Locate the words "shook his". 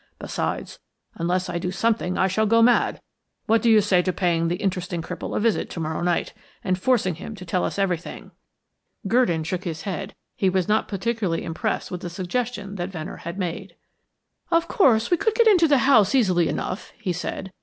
9.43-9.83